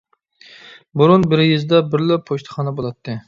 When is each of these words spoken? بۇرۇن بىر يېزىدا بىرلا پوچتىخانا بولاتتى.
بۇرۇن 1.01 1.27
بىر 1.33 1.45
يېزىدا 1.45 1.83
بىرلا 1.91 2.19
پوچتىخانا 2.31 2.75
بولاتتى. 2.81 3.19